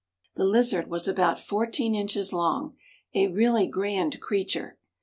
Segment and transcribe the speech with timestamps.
[0.33, 2.75] The lizard was about fourteen inches long,
[3.13, 4.79] a really grand creature.